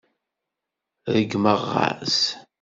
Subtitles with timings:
[1.15, 2.15] Ṛeggmeɣ-as.